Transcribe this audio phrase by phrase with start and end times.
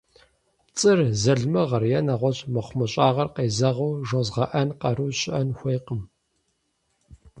[0.65, 6.01] ПцӀыр, залымыгъэр е нэгъуэщӀ мыхъумыщӀагъэр къезэгъыу жозыгъэӀэн къару щыӀэн хуейкъым.